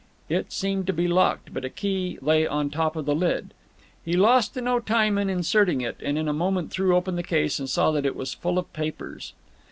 [0.29, 3.53] It seemed to be locked, but a key lay on the top of the lid.
[4.03, 7.59] He lost no time in inserting it, and in a moment threw open the case
[7.59, 9.33] and saw that it was full of papers.